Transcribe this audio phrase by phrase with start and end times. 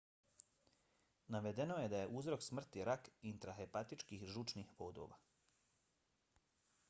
[1.35, 5.21] navedeno je da je uzrok smrti rak intrahepatičkih žučnih vodova